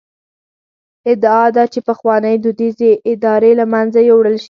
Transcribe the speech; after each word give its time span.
ادعا 1.11 1.45
ده 1.55 1.63
چې 1.73 1.79
پخوانۍ 1.89 2.35
دودیزې 2.43 2.91
ادارې 3.11 3.51
له 3.59 3.65
منځه 3.73 3.99
یووړل 4.09 4.35
شي. 4.37 4.39